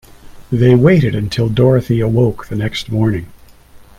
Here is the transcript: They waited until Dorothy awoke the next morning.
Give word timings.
They 0.51 0.73
waited 0.73 1.13
until 1.13 1.47
Dorothy 1.47 1.99
awoke 1.99 2.47
the 2.47 2.55
next 2.55 2.89
morning. 2.91 3.31